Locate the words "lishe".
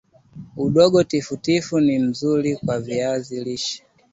3.43-3.83